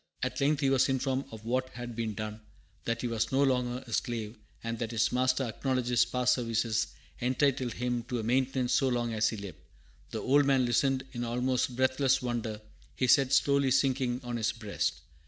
[0.23, 2.41] At length he was informed of what had been done;
[2.85, 6.87] that he was no longer a slave, and that his master acknowledged his past services
[7.21, 9.59] entitled him to a maintenance so long as he lived.
[10.09, 12.61] The old man listened in almost breathless wonder,
[12.95, 15.01] his head slowly sinking on his breast.